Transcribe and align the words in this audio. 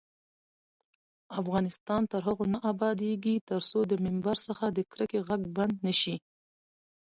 افغانستان 1.41 2.01
تر 2.11 2.21
هغو 2.27 2.45
نه 2.53 2.59
ابادیږي، 2.71 3.35
ترڅو 3.49 3.79
د 3.87 3.93
ممبر 4.05 4.35
څخه 4.47 4.65
د 4.71 4.79
کرکې 4.91 5.19
غږ 5.27 5.41
بند 5.55 5.75
نشي. 5.85 6.15